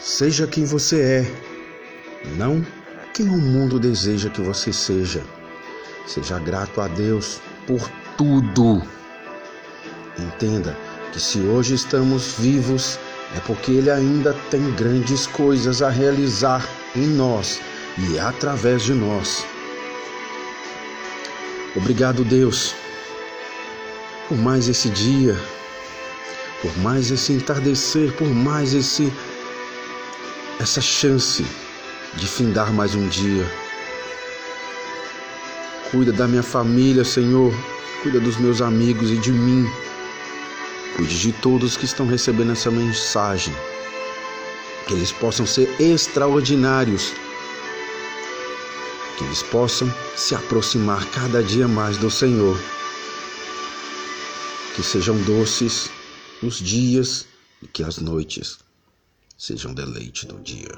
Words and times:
Seja 0.00 0.46
quem 0.46 0.64
você 0.64 1.00
é, 1.02 1.32
não 2.38 2.64
quem 3.12 3.28
o 3.28 3.36
mundo 3.36 3.78
deseja 3.78 4.30
que 4.30 4.40
você 4.40 4.72
seja. 4.72 5.22
Seja 6.06 6.38
grato 6.38 6.80
a 6.80 6.88
Deus 6.88 7.38
por 7.66 7.86
tudo. 8.16 8.82
Entenda 10.18 10.74
que 11.12 11.20
se 11.20 11.40
hoje 11.40 11.74
estamos 11.74 12.36
vivos 12.38 12.98
é 13.36 13.40
porque 13.40 13.72
Ele 13.72 13.90
ainda 13.90 14.32
tem 14.50 14.70
grandes 14.72 15.26
coisas 15.26 15.82
a 15.82 15.90
realizar 15.90 16.66
em 16.96 17.06
nós 17.06 17.60
e 17.98 18.18
através 18.18 18.82
de 18.82 18.94
nós. 18.94 19.44
Obrigado, 21.76 22.24
Deus, 22.24 22.74
por 24.28 24.38
mais 24.38 24.66
esse 24.66 24.88
dia, 24.88 25.38
por 26.62 26.76
mais 26.78 27.10
esse 27.10 27.34
entardecer, 27.34 28.12
por 28.14 28.28
mais 28.28 28.72
esse 28.72 29.12
essa 30.60 30.82
chance 30.82 31.42
de 32.16 32.26
findar 32.26 32.70
mais 32.70 32.94
um 32.94 33.08
dia. 33.08 33.50
Cuida 35.90 36.12
da 36.12 36.28
minha 36.28 36.42
família, 36.42 37.02
Senhor. 37.02 37.50
Cuida 38.02 38.20
dos 38.20 38.36
meus 38.36 38.60
amigos 38.60 39.10
e 39.10 39.16
de 39.16 39.32
mim. 39.32 39.66
Cuide 40.96 41.18
de 41.18 41.32
todos 41.32 41.78
que 41.78 41.86
estão 41.86 42.06
recebendo 42.06 42.52
essa 42.52 42.70
mensagem. 42.70 43.54
Que 44.86 44.92
eles 44.92 45.10
possam 45.12 45.46
ser 45.46 45.74
extraordinários. 45.80 47.14
Que 49.16 49.24
eles 49.24 49.42
possam 49.44 49.90
se 50.14 50.34
aproximar 50.34 51.06
cada 51.06 51.42
dia 51.42 51.66
mais 51.66 51.96
do 51.96 52.10
Senhor. 52.10 52.60
Que 54.76 54.82
sejam 54.82 55.16
doces 55.22 55.90
os 56.42 56.58
dias 56.58 57.26
e 57.62 57.66
que 57.66 57.82
as 57.82 57.96
noites 57.96 58.58
sejam 59.40 59.72
deleite 59.72 60.26
do 60.26 60.38
dia. 60.40 60.68